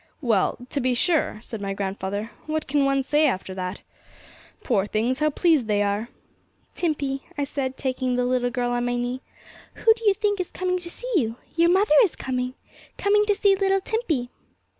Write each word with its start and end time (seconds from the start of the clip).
'Well, 0.19 0.57
to 0.71 0.79
be 0.81 0.95
sure,' 0.95 1.37
said 1.43 1.61
my 1.61 1.75
grandfather, 1.75 2.31
'what 2.47 2.65
can 2.65 2.85
one 2.85 3.03
say 3.03 3.27
after 3.27 3.53
that? 3.53 3.81
Poor 4.63 4.87
things, 4.87 5.19
how 5.19 5.29
pleased 5.29 5.67
they 5.67 5.83
are! 5.83 6.09
'Timpey,' 6.73 7.21
I 7.37 7.43
said, 7.43 7.77
taking 7.77 8.15
the 8.15 8.25
little 8.25 8.49
girl 8.49 8.71
on 8.71 8.85
my 8.85 8.95
knee, 8.95 9.21
'who 9.75 9.93
do 9.93 10.03
you 10.05 10.15
think 10.15 10.39
is 10.39 10.49
coming 10.49 10.79
to 10.79 10.89
see 10.89 11.11
you? 11.13 11.35
Your 11.55 11.69
mother 11.69 11.93
is 12.01 12.15
coming 12.15 12.55
coming 12.97 13.25
to 13.27 13.35
see 13.35 13.55
little 13.55 13.79
Timpey!' 13.79 14.29